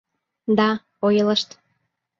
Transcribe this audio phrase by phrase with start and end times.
[0.57, 0.69] —Да,
[1.05, 1.49] ойлышт.